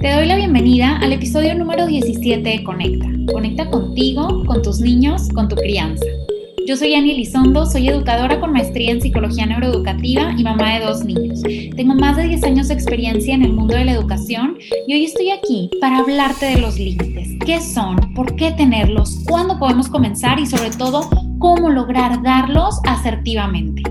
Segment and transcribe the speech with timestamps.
[0.00, 3.06] Te doy la bienvenida al episodio número 17 de Conecta.
[3.30, 6.06] Conecta contigo, con tus niños, con tu crianza.
[6.66, 11.04] Yo soy Annie Elizondo, soy educadora con maestría en psicología neuroeducativa y mamá de dos
[11.04, 11.42] niños.
[11.76, 15.04] Tengo más de 10 años de experiencia en el mundo de la educación y hoy
[15.04, 17.28] estoy aquí para hablarte de los límites.
[17.44, 17.96] ¿Qué son?
[18.14, 19.22] ¿Por qué tenerlos?
[19.28, 20.40] ¿Cuándo podemos comenzar?
[20.40, 23.82] Y sobre todo, cómo lograr darlos asertivamente.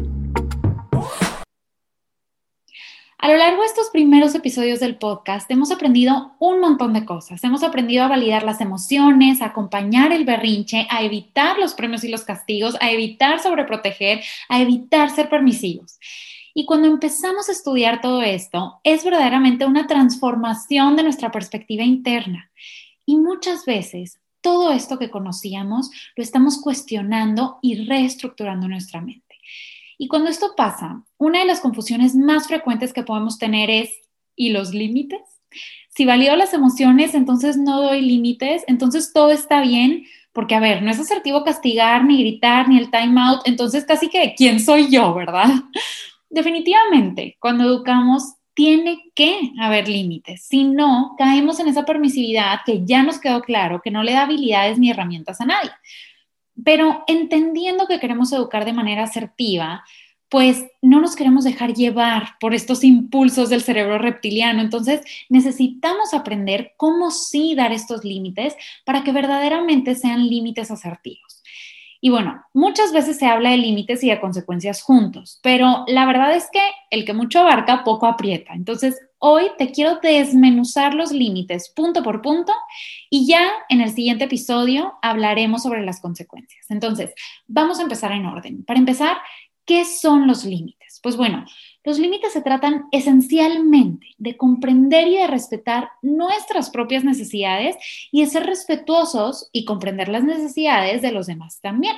[3.22, 7.44] A lo largo de estos primeros episodios del podcast hemos aprendido un montón de cosas.
[7.44, 12.08] Hemos aprendido a validar las emociones, a acompañar el berrinche, a evitar los premios y
[12.08, 16.00] los castigos, a evitar sobreproteger, a evitar ser permisivos.
[16.54, 22.50] Y cuando empezamos a estudiar todo esto, es verdaderamente una transformación de nuestra perspectiva interna.
[23.06, 29.29] Y muchas veces todo esto que conocíamos lo estamos cuestionando y reestructurando nuestra mente.
[30.02, 33.92] Y cuando esto pasa, una de las confusiones más frecuentes que podemos tener es,
[34.34, 35.20] ¿y los límites?
[35.90, 40.84] Si valido las emociones, entonces no doy límites, entonces todo está bien, porque a ver,
[40.84, 44.90] no es asertivo castigar, ni gritar, ni el time out, entonces casi que, ¿quién soy
[44.90, 45.50] yo, verdad?
[46.30, 53.04] Definitivamente, cuando educamos, tiene que haber límites, si no, caemos en esa permisividad que ya
[53.04, 55.72] nos quedó claro que no le da habilidades ni herramientas a nadie.
[56.64, 59.84] Pero entendiendo que queremos educar de manera asertiva,
[60.30, 64.62] pues no nos queremos dejar llevar por estos impulsos del cerebro reptiliano.
[64.62, 71.42] Entonces necesitamos aprender cómo sí dar estos límites para que verdaderamente sean límites asertivos.
[72.02, 76.34] Y bueno, muchas veces se habla de límites y de consecuencias juntos, pero la verdad
[76.34, 78.54] es que el que mucho abarca, poco aprieta.
[78.54, 82.54] Entonces, hoy te quiero desmenuzar los límites punto por punto
[83.10, 86.70] y ya en el siguiente episodio hablaremos sobre las consecuencias.
[86.70, 87.14] Entonces,
[87.48, 88.64] vamos a empezar en orden.
[88.64, 89.18] Para empezar,
[89.66, 91.00] ¿qué son los límites?
[91.02, 91.46] Pues bueno,
[91.84, 97.78] los límites se tratan esencialmente de comprender y de respetar nuestras propias necesidades
[98.12, 101.96] y de ser respetuosos y comprender las necesidades de los demás también.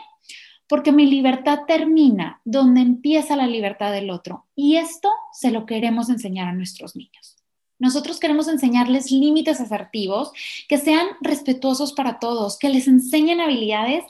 [0.67, 4.45] Porque mi libertad termina donde empieza la libertad del otro.
[4.55, 7.40] Y esto se lo queremos enseñar a nuestros niños.
[7.81, 10.31] Nosotros queremos enseñarles límites asertivos
[10.69, 14.05] que sean respetuosos para todos, que les enseñen habilidades,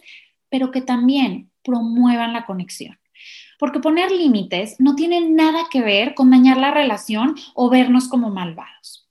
[0.50, 3.00] pero que también promuevan la conexión
[3.62, 8.32] porque poner límites no tiene nada que ver con dañar la relación o vernos como
[8.32, 9.08] malvados.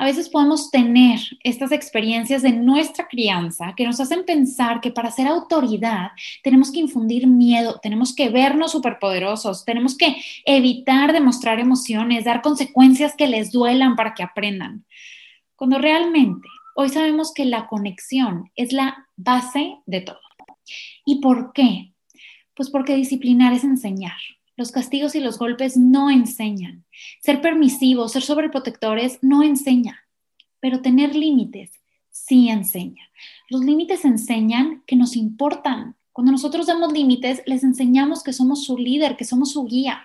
[0.00, 5.10] A veces podemos tener estas experiencias de nuestra crianza que nos hacen pensar que para
[5.10, 6.12] ser autoridad
[6.42, 10.16] tenemos que infundir miedo, tenemos que vernos superpoderosos, tenemos que
[10.46, 14.86] evitar demostrar emociones, dar consecuencias que les duelan para que aprendan.
[15.54, 20.20] Cuando realmente hoy sabemos que la conexión es la base de todo.
[21.04, 21.92] ¿Y por qué?
[22.54, 24.16] Pues porque disciplinar es enseñar.
[24.60, 26.84] Los castigos y los golpes no enseñan.
[27.22, 30.04] Ser permisivos, ser sobreprotectores no enseña.
[30.60, 31.70] Pero tener límites
[32.10, 33.08] sí enseña.
[33.48, 35.96] Los límites enseñan que nos importan.
[36.12, 40.02] Cuando nosotros damos límites, les enseñamos que somos su líder, que somos su guía.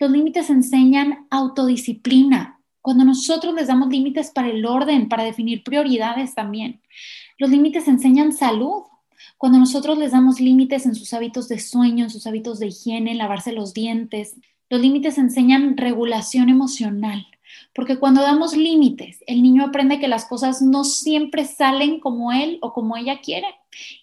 [0.00, 2.60] Los límites enseñan autodisciplina.
[2.80, 6.80] Cuando nosotros les damos límites para el orden, para definir prioridades también.
[7.36, 8.84] Los límites enseñan salud.
[9.38, 13.14] Cuando nosotros les damos límites en sus hábitos de sueño, en sus hábitos de higiene,
[13.14, 14.36] lavarse los dientes,
[14.70, 17.26] los límites enseñan regulación emocional,
[17.74, 22.58] porque cuando damos límites, el niño aprende que las cosas no siempre salen como él
[22.62, 23.46] o como ella quiere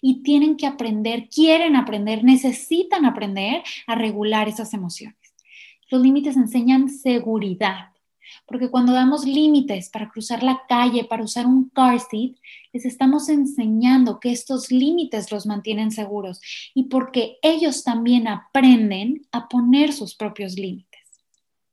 [0.00, 5.16] y tienen que aprender, quieren aprender, necesitan aprender a regular esas emociones.
[5.90, 7.89] Los límites enseñan seguridad,
[8.50, 12.32] porque cuando damos límites para cruzar la calle, para usar un car seat,
[12.72, 16.40] les estamos enseñando que estos límites los mantienen seguros
[16.74, 21.00] y porque ellos también aprenden a poner sus propios límites.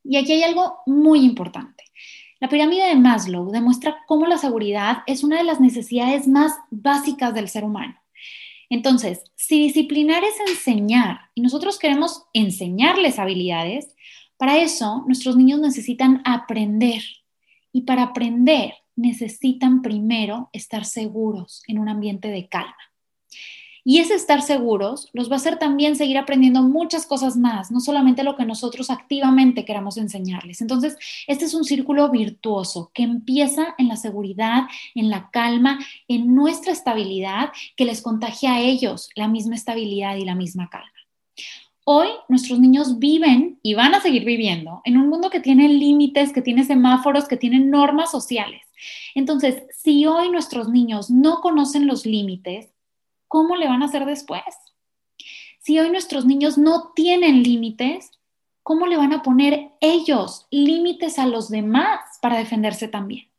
[0.03, 1.83] Y aquí hay algo muy importante.
[2.39, 7.33] La pirámide de Maslow demuestra cómo la seguridad es una de las necesidades más básicas
[7.33, 7.95] del ser humano.
[8.69, 13.95] Entonces, si disciplinar es enseñar y nosotros queremos enseñarles habilidades,
[14.37, 17.01] para eso, nuestros niños necesitan aprender
[17.71, 22.75] y para aprender necesitan primero estar seguros en un ambiente de calma.
[23.89, 27.79] Y ese estar seguros los va a hacer también seguir aprendiendo muchas cosas más, no
[27.79, 30.59] solamente lo que nosotros activamente queramos enseñarles.
[30.59, 34.63] Entonces, este es un círculo virtuoso que empieza en la seguridad,
[34.93, 35.79] en la calma,
[36.09, 40.91] en nuestra estabilidad, que les contagia a ellos la misma estabilidad y la misma calma.
[41.89, 46.33] Hoy nuestros niños viven y van a seguir viviendo en un mundo que tiene límites,
[46.33, 48.61] que tiene semáforos, que tiene normas sociales.
[49.15, 52.73] Entonces, si hoy nuestros niños no conocen los límites,
[53.29, 54.41] ¿cómo le van a hacer después?
[55.59, 58.11] Si hoy nuestros niños no tienen límites,
[58.63, 63.29] ¿cómo le van a poner ellos límites a los demás para defenderse también?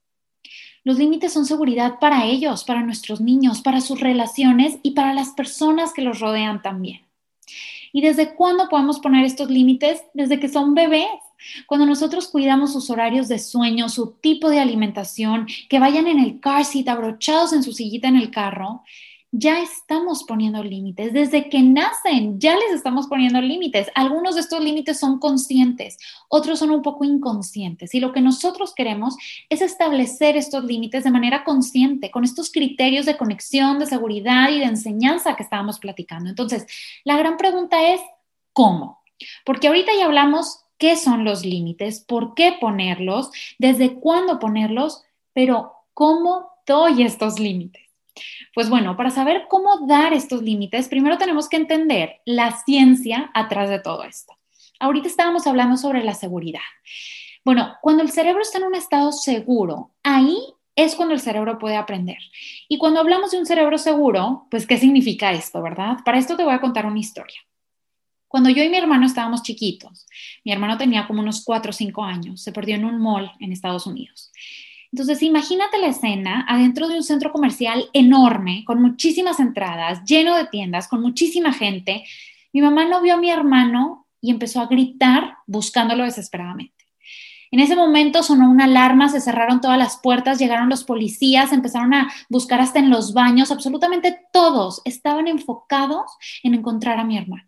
[0.84, 5.32] Los límites son seguridad para ellos, para nuestros niños, para sus relaciones y para las
[5.32, 7.07] personas que los rodean también.
[7.92, 10.02] ¿Y desde cuándo podemos poner estos límites?
[10.14, 11.06] Desde que son bebés.
[11.66, 16.40] Cuando nosotros cuidamos sus horarios de sueño, su tipo de alimentación, que vayan en el
[16.40, 18.82] car seat abrochados en su sillita en el carro,
[19.30, 21.12] ya estamos poniendo límites.
[21.12, 23.90] Desde que nacen, ya les estamos poniendo límites.
[23.94, 25.98] Algunos de estos límites son conscientes,
[26.28, 27.94] otros son un poco inconscientes.
[27.94, 29.16] Y lo que nosotros queremos
[29.50, 34.60] es establecer estos límites de manera consciente, con estos criterios de conexión, de seguridad y
[34.60, 36.30] de enseñanza que estábamos platicando.
[36.30, 36.66] Entonces,
[37.04, 38.00] la gran pregunta es,
[38.52, 39.02] ¿cómo?
[39.44, 45.02] Porque ahorita ya hablamos qué son los límites, por qué ponerlos, desde cuándo ponerlos,
[45.34, 47.87] pero ¿cómo doy estos límites?
[48.54, 53.70] Pues bueno, para saber cómo dar estos límites, primero tenemos que entender la ciencia atrás
[53.70, 54.34] de todo esto.
[54.80, 56.60] Ahorita estábamos hablando sobre la seguridad.
[57.44, 60.38] Bueno, cuando el cerebro está en un estado seguro, ahí
[60.76, 62.18] es cuando el cerebro puede aprender.
[62.68, 65.96] Y cuando hablamos de un cerebro seguro, pues, ¿qué significa esto, verdad?
[66.04, 67.40] Para esto te voy a contar una historia.
[68.28, 70.06] Cuando yo y mi hermano estábamos chiquitos,
[70.44, 73.52] mi hermano tenía como unos 4 o 5 años, se perdió en un mall en
[73.52, 74.30] Estados Unidos.
[74.92, 80.46] Entonces, imagínate la escena adentro de un centro comercial enorme, con muchísimas entradas, lleno de
[80.46, 82.04] tiendas, con muchísima gente.
[82.52, 86.74] Mi mamá no vio a mi hermano y empezó a gritar buscándolo desesperadamente.
[87.50, 91.94] En ese momento sonó una alarma, se cerraron todas las puertas, llegaron los policías, empezaron
[91.94, 96.10] a buscar hasta en los baños, absolutamente todos estaban enfocados
[96.42, 97.46] en encontrar a mi hermano.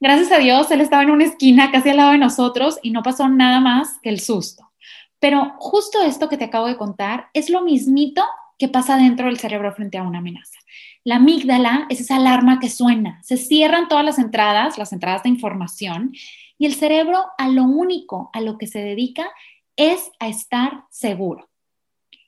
[0.00, 3.02] Gracias a Dios, él estaba en una esquina casi al lado de nosotros y no
[3.02, 4.73] pasó nada más que el susto.
[5.20, 8.22] Pero justo esto que te acabo de contar es lo mismito
[8.58, 10.58] que pasa dentro del cerebro frente a una amenaza.
[11.02, 15.28] La amígdala es esa alarma que suena, se cierran todas las entradas, las entradas de
[15.28, 16.12] información,
[16.56, 19.28] y el cerebro a lo único a lo que se dedica
[19.76, 21.48] es a estar seguro.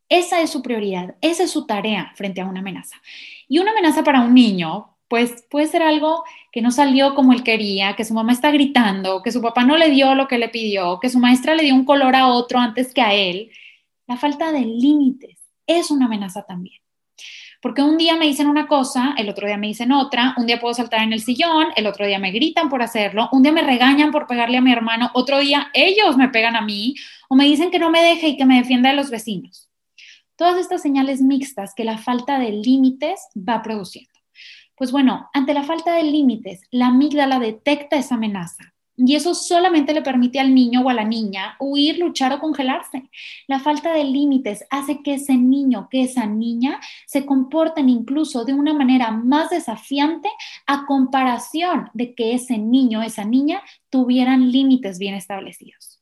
[0.09, 2.97] Esa es su prioridad, esa es su tarea frente a una amenaza.
[3.49, 7.43] Y una amenaza para un niño, pues puede ser algo que no salió como él
[7.43, 10.49] quería, que su mamá está gritando, que su papá no le dio lo que le
[10.49, 13.51] pidió, que su maestra le dio un color a otro antes que a él.
[14.07, 16.81] La falta de límites es una amenaza también.
[17.63, 20.61] Porque un día me dicen una cosa, el otro día me dicen otra, un día
[20.61, 23.63] puedo saltar en el sillón, el otro día me gritan por hacerlo, un día me
[23.63, 26.95] regañan por pegarle a mi hermano, otro día ellos me pegan a mí
[27.29, 29.69] o me dicen que no me deje y que me defienda de los vecinos.
[30.37, 34.13] Todas estas señales mixtas que la falta de límites va produciendo.
[34.77, 39.93] Pues bueno, ante la falta de límites, la amígdala detecta esa amenaza y eso solamente
[39.93, 43.11] le permite al niño o a la niña huir, luchar o congelarse.
[43.47, 48.55] La falta de límites hace que ese niño, que esa niña se comporten incluso de
[48.55, 50.29] una manera más desafiante
[50.67, 55.96] a comparación de que ese niño, esa niña tuvieran límites bien establecidos.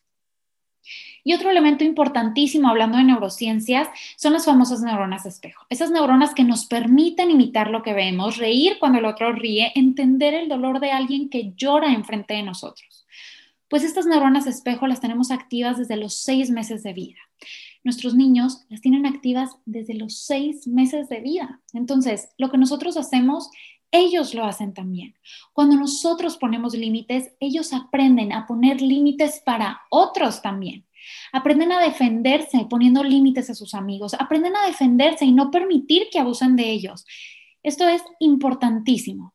[1.25, 5.65] Y otro elemento importantísimo hablando de neurociencias son las famosas neuronas espejo.
[5.71, 10.35] Esas neuronas que nos permiten imitar lo que vemos, reír cuando el otro ríe, entender
[10.35, 13.07] el dolor de alguien que llora enfrente de nosotros.
[13.69, 17.19] Pues estas neuronas espejo las tenemos activas desde los seis meses de vida.
[17.83, 21.61] Nuestros niños las tienen activas desde los seis meses de vida.
[21.73, 23.51] Entonces, lo que nosotros hacemos
[23.95, 25.15] ellos lo hacen también.
[25.53, 30.85] Cuando nosotros ponemos límites, ellos aprenden a poner límites para otros también.
[31.33, 34.15] Aprenden a defenderse poniendo límites a sus amigos.
[34.15, 37.07] Aprenden a defenderse y no permitir que abusen de ellos.
[37.63, 39.35] Esto es importantísimo.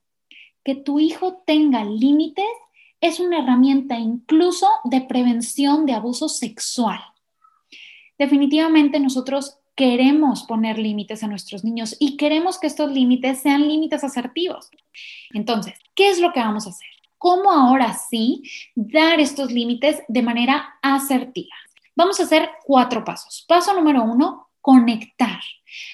[0.63, 2.45] Que tu hijo tenga límites
[3.01, 6.99] es una herramienta incluso de prevención de abuso sexual.
[8.17, 14.03] Definitivamente nosotros queremos poner límites a nuestros niños y queremos que estos límites sean límites
[14.03, 14.69] asertivos.
[15.33, 16.89] Entonces, ¿qué es lo que vamos a hacer?
[17.19, 18.41] Cómo ahora sí
[18.73, 21.55] dar estos límites de manera asertiva.
[21.95, 23.45] Vamos a hacer cuatro pasos.
[23.47, 25.39] Paso número uno, conectar.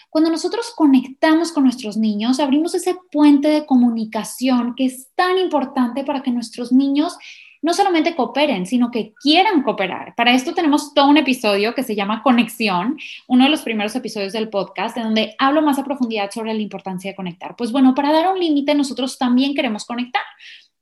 [0.10, 6.04] Cuando nosotros conectamos con nuestros niños, abrimos ese puente de comunicación que es tan importante
[6.04, 7.18] para que nuestros niños
[7.66, 10.14] no solamente cooperen, sino que quieran cooperar.
[10.16, 14.34] Para esto tenemos todo un episodio que se llama Conexión, uno de los primeros episodios
[14.34, 17.56] del podcast, en donde hablo más a profundidad sobre la importancia de conectar.
[17.56, 20.22] Pues bueno, para dar un límite, nosotros también queremos conectar.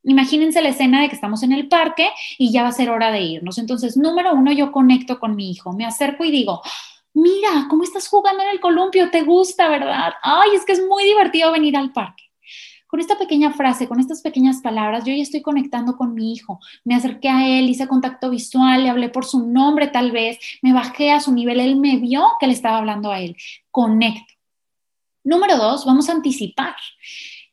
[0.04, 3.12] Imagínense la escena de que estamos en el parque y ya va a ser hora
[3.12, 3.58] de irnos.
[3.58, 6.62] Entonces, número uno, yo conecto con mi hijo, me acerco y digo,
[7.14, 9.10] mira, ¿cómo estás jugando en el columpio?
[9.10, 10.14] ¿Te gusta, verdad?
[10.22, 12.24] Ay, es que es muy divertido venir al parque.
[12.88, 16.60] Con esta pequeña frase, con estas pequeñas palabras, yo ya estoy conectando con mi hijo.
[16.84, 20.74] Me acerqué a él, hice contacto visual, le hablé por su nombre tal vez, me
[20.74, 23.36] bajé a su nivel, él me vio que le estaba hablando a él.
[23.72, 24.34] Conecto.
[25.24, 26.76] Número dos, vamos a anticipar.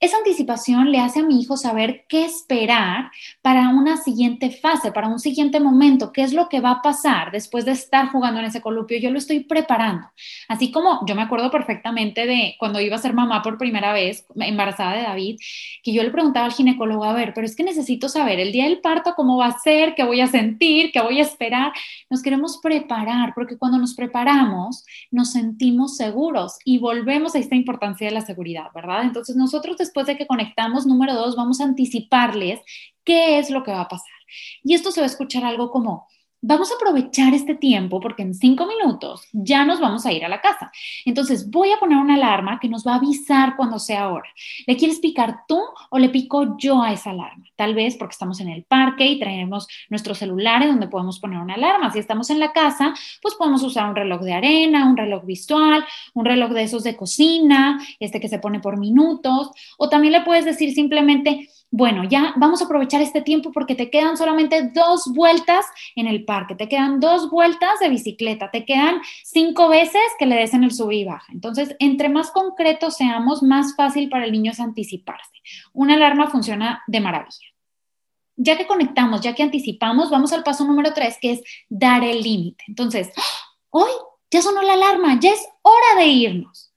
[0.00, 3.11] Esa anticipación le hace a mi hijo saber qué esperar
[3.42, 7.30] para una siguiente fase, para un siguiente momento, qué es lo que va a pasar
[7.33, 8.99] después de estar jugando en ese columpio.
[8.99, 10.09] Yo lo estoy preparando.
[10.49, 14.25] Así como yo me acuerdo perfectamente de cuando iba a ser mamá por primera vez,
[14.37, 15.38] embarazada de David,
[15.83, 18.64] que yo le preguntaba al ginecólogo, a ver, pero es que necesito saber el día
[18.64, 21.75] del parto, cómo va a ser, qué voy a sentir, qué voy a esperar.
[22.09, 28.07] Nos queremos preparar, porque cuando nos preparamos, nos sentimos seguros y volvemos a esta importancia
[28.09, 29.02] de la seguridad, ¿verdad?
[29.02, 32.61] Entonces nosotros después de que conectamos, número dos, vamos a anticiparles
[33.04, 34.06] qué es lo que va a pasar.
[34.62, 36.06] Y esto se va a escuchar algo como,
[36.42, 40.28] vamos a aprovechar este tiempo porque en cinco minutos ya nos vamos a ir a
[40.28, 40.70] la casa.
[41.04, 44.28] Entonces voy a poner una alarma que nos va a avisar cuando sea hora.
[44.66, 47.44] ¿Le quieres picar tú o le pico yo a esa alarma?
[47.56, 51.54] Tal vez porque estamos en el parque y traemos nuestros celulares donde podemos poner una
[51.54, 51.92] alarma.
[51.92, 55.85] Si estamos en la casa, pues podemos usar un reloj de arena, un reloj visual,
[56.14, 59.50] un reloj de esos de cocina, este que se pone por minutos.
[59.78, 63.91] O también le puedes decir simplemente, bueno, ya vamos a aprovechar este tiempo porque te
[63.91, 69.00] quedan solamente dos vueltas en el parque, te quedan dos vueltas de bicicleta, te quedan
[69.25, 71.33] cinco veces que le des en el sub y baja.
[71.33, 75.31] Entonces, entre más concretos seamos, más fácil para el niño es anticiparse.
[75.73, 77.47] Una alarma funciona de maravilla.
[78.37, 82.23] Ya que conectamos, ya que anticipamos, vamos al paso número tres, que es dar el
[82.23, 82.65] límite.
[82.67, 83.12] Entonces,
[83.69, 83.91] hoy
[84.31, 86.70] ya sonó la alarma, ya es hora de irnos.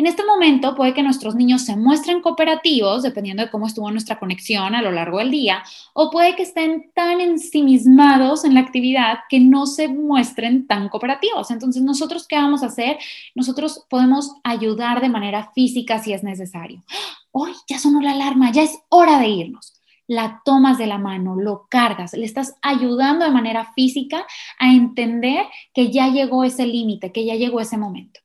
[0.00, 4.18] En este momento puede que nuestros niños se muestren cooperativos, dependiendo de cómo estuvo nuestra
[4.18, 9.18] conexión a lo largo del día, o puede que estén tan ensimismados en la actividad
[9.28, 11.50] que no se muestren tan cooperativos.
[11.50, 12.96] Entonces, ¿nosotros qué vamos a hacer?
[13.34, 16.82] Nosotros podemos ayudar de manera física si es necesario.
[17.30, 19.74] Hoy ya sonó la alarma, ya es hora de irnos
[20.06, 24.26] la tomas de la mano, lo cargas, le estás ayudando de manera física
[24.58, 28.19] a entender que ya llegó ese límite, que ya llegó ese momento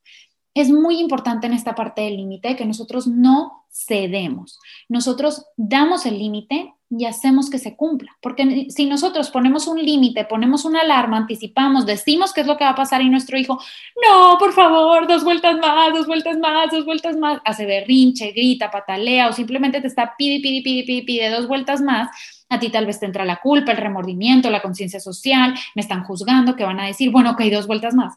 [0.56, 4.58] es muy importante en esta parte del límite que nosotros no cedemos.
[4.88, 8.16] Nosotros damos el límite y hacemos que se cumpla.
[8.22, 12.64] Porque si nosotros ponemos un límite, ponemos una alarma, anticipamos, decimos qué es lo que
[12.64, 13.60] va a pasar y nuestro hijo,
[14.08, 18.72] no, por favor, dos vueltas más, dos vueltas más, dos vueltas más, hace berrinche, grita,
[18.72, 22.10] patalea o simplemente te está pide, pide, pide, pide, pide dos vueltas más,
[22.48, 26.06] a ti tal vez te entra la culpa, el remordimiento, la conciencia social, me están
[26.06, 28.16] juzgando, que van a decir, bueno, ok, dos vueltas más.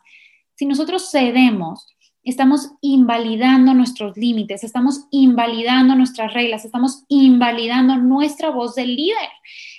[0.55, 1.87] Si nosotros cedemos,
[2.25, 9.29] estamos invalidando nuestros límites, estamos invalidando nuestras reglas, estamos invalidando nuestra voz del líder.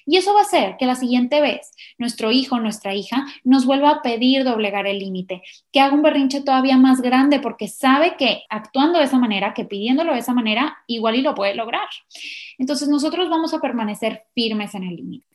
[0.05, 3.65] Y eso va a hacer que la siguiente vez nuestro hijo o nuestra hija nos
[3.65, 8.15] vuelva a pedir doblegar el límite, que haga un berrinche todavía más grande porque sabe
[8.17, 11.87] que actuando de esa manera, que pidiéndolo de esa manera, igual y lo puede lograr.
[12.57, 15.28] Entonces nosotros vamos a permanecer firmes en el límite.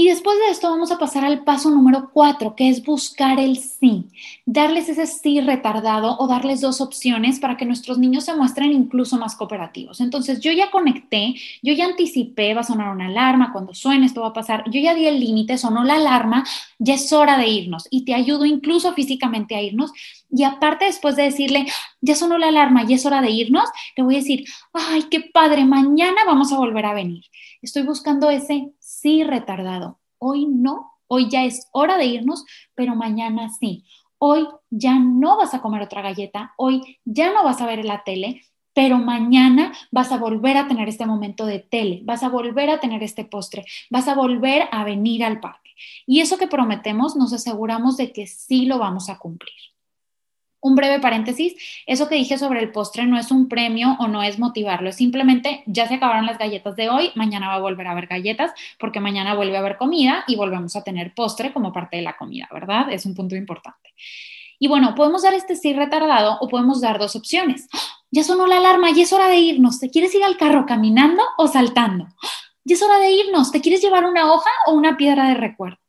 [0.00, 3.58] Y después de esto vamos a pasar al paso número cuatro, que es buscar el
[3.58, 4.06] sí,
[4.46, 9.18] darles ese sí retardado o darles dos opciones para que nuestros niños se muestren incluso
[9.18, 10.00] más cooperativos.
[10.00, 14.22] Entonces yo ya conecté, yo ya anticipé, va a sonar una alarma, cuando suene esto
[14.22, 16.46] va a pasar, yo ya di el límite, sonó la alarma,
[16.78, 19.92] ya es hora de irnos y te ayudo incluso físicamente a irnos.
[20.30, 21.66] Y aparte después de decirle,
[22.00, 25.20] ya sonó la alarma y es hora de irnos, te voy a decir, ay, qué
[25.20, 27.24] padre, mañana vamos a volver a venir.
[27.60, 29.98] Estoy buscando ese sí retardado.
[30.18, 33.84] Hoy no, hoy ya es hora de irnos, pero mañana sí.
[34.18, 38.04] Hoy ya no vas a comer otra galleta, hoy ya no vas a ver la
[38.04, 38.42] tele,
[38.74, 42.80] pero mañana vas a volver a tener este momento de tele, vas a volver a
[42.80, 45.70] tener este postre, vas a volver a venir al parque.
[46.06, 49.54] Y eso que prometemos, nos aseguramos de que sí lo vamos a cumplir.
[50.62, 51.54] Un breve paréntesis,
[51.86, 54.96] eso que dije sobre el postre no es un premio o no es motivarlo, es
[54.96, 58.52] simplemente ya se acabaron las galletas de hoy, mañana va a volver a haber galletas
[58.78, 62.16] porque mañana vuelve a haber comida y volvemos a tener postre como parte de la
[62.16, 62.92] comida, ¿verdad?
[62.92, 63.90] Es un punto importante.
[64.62, 67.68] Y bueno, podemos dar este sí retardado o podemos dar dos opciones.
[68.12, 69.78] Ya sonó la alarma, y es hora de irnos.
[69.78, 72.08] ¿Te quieres ir al carro caminando o saltando?
[72.64, 73.52] Ya es hora de irnos.
[73.52, 75.79] ¿Te quieres llevar una hoja o una piedra de recuerdo?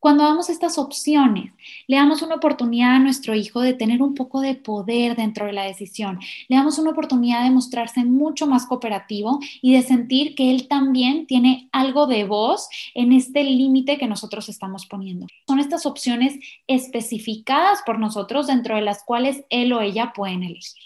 [0.00, 1.52] Cuando damos estas opciones,
[1.86, 5.52] le damos una oportunidad a nuestro hijo de tener un poco de poder dentro de
[5.52, 6.18] la decisión.
[6.48, 11.26] Le damos una oportunidad de mostrarse mucho más cooperativo y de sentir que él también
[11.26, 15.26] tiene algo de voz en este límite que nosotros estamos poniendo.
[15.46, 20.80] Son estas opciones especificadas por nosotros dentro de las cuales él o ella pueden elegir.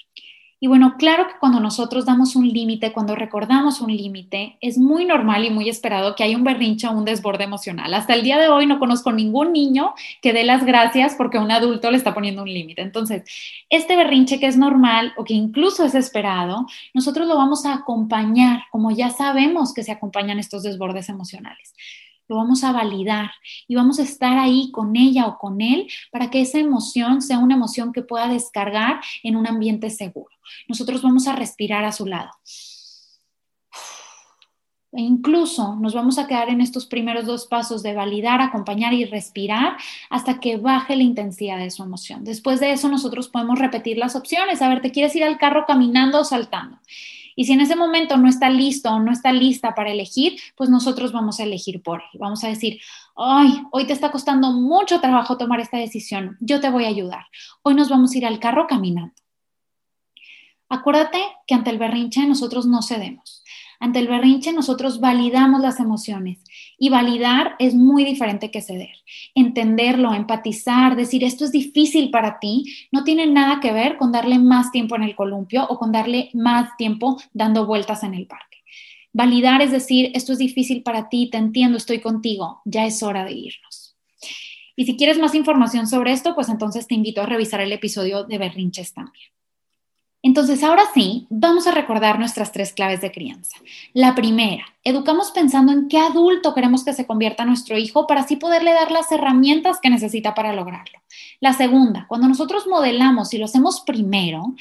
[0.64, 5.04] Y bueno, claro que cuando nosotros damos un límite, cuando recordamos un límite, es muy
[5.04, 7.92] normal y muy esperado que haya un berrinche o un desborde emocional.
[7.92, 9.92] Hasta el día de hoy no conozco ningún niño
[10.22, 12.80] que dé las gracias porque un adulto le está poniendo un límite.
[12.80, 13.24] Entonces,
[13.68, 18.62] este berrinche que es normal o que incluso es esperado, nosotros lo vamos a acompañar,
[18.70, 21.74] como ya sabemos que se acompañan estos desbordes emocionales
[22.28, 23.30] lo vamos a validar
[23.68, 27.38] y vamos a estar ahí con ella o con él para que esa emoción sea
[27.38, 30.34] una emoción que pueda descargar en un ambiente seguro.
[30.68, 32.30] Nosotros vamos a respirar a su lado.
[34.96, 39.04] E incluso nos vamos a quedar en estos primeros dos pasos de validar, acompañar y
[39.04, 39.76] respirar
[40.08, 42.22] hasta que baje la intensidad de su emoción.
[42.22, 44.62] Después de eso nosotros podemos repetir las opciones.
[44.62, 46.78] A ver, ¿te quieres ir al carro caminando o saltando?
[47.36, 50.70] Y si en ese momento no está listo o no está lista para elegir, pues
[50.70, 52.20] nosotros vamos a elegir por él.
[52.20, 52.80] Vamos a decir,
[53.16, 57.26] ay, hoy te está costando mucho trabajo tomar esta decisión, yo te voy a ayudar.
[57.62, 59.14] Hoy nos vamos a ir al carro caminando.
[60.68, 63.43] Acuérdate que ante el berrinche nosotros no cedemos.
[63.84, 66.38] Ante el berrinche nosotros validamos las emociones
[66.78, 68.96] y validar es muy diferente que ceder.
[69.34, 74.38] Entenderlo, empatizar, decir esto es difícil para ti, no tiene nada que ver con darle
[74.38, 78.64] más tiempo en el columpio o con darle más tiempo dando vueltas en el parque.
[79.12, 83.26] Validar es decir, esto es difícil para ti, te entiendo, estoy contigo, ya es hora
[83.26, 83.98] de irnos.
[84.76, 88.24] Y si quieres más información sobre esto, pues entonces te invito a revisar el episodio
[88.24, 89.28] de Berrinches también.
[90.26, 93.58] Entonces, ahora sí, vamos a recordar nuestras tres claves de crianza.
[93.92, 98.36] La primera, educamos pensando en qué adulto queremos que se convierta nuestro hijo para así
[98.36, 100.98] poderle dar las herramientas que necesita para lograrlo.
[101.40, 104.54] La segunda, cuando nosotros modelamos y lo hacemos primero,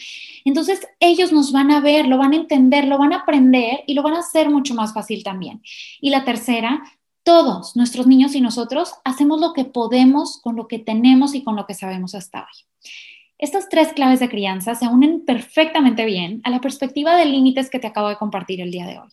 [0.44, 3.94] entonces ellos nos van a ver, lo van a entender, lo van a aprender y
[3.94, 5.62] lo van a hacer mucho más fácil también.
[6.02, 6.84] Y la tercera,
[7.24, 11.56] todos, nuestros niños y nosotros, hacemos lo que podemos con lo que tenemos y con
[11.56, 12.90] lo que sabemos hasta hoy.
[13.44, 17.78] Estas tres claves de crianza se unen perfectamente bien a la perspectiva de límites que
[17.78, 19.10] te acabo de compartir el día de hoy.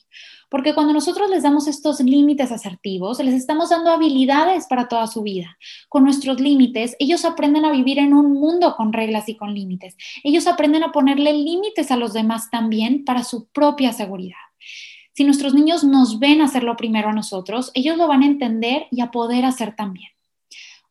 [0.49, 5.23] Porque cuando nosotros les damos estos límites asertivos, les estamos dando habilidades para toda su
[5.25, 5.59] vida.
[5.89, 9.97] Con nuestros límites, ellos aprenden a vivir en un mundo con reglas y con límites.
[10.23, 14.37] Ellos aprenden a ponerle límites a los demás también para su propia seguridad.
[15.13, 19.01] Si nuestros niños nos ven hacerlo primero a nosotros, ellos lo van a entender y
[19.01, 20.11] a poder hacer también.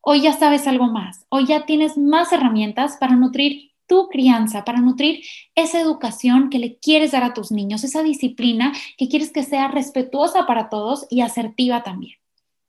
[0.02, 4.80] Hoy ya sabes algo más, hoy ya tienes más herramientas para nutrir tu crianza, para
[4.80, 5.24] nutrir
[5.56, 9.68] esa educación que le quieres dar a tus niños, esa disciplina que quieres que sea
[9.68, 12.18] respetuosa para todos y asertiva también.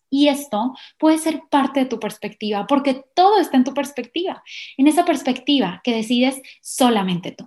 [0.08, 4.42] Y esto puede ser parte de tu perspectiva, porque todo está en tu perspectiva,
[4.76, 7.46] en esa perspectiva que decides solamente tú.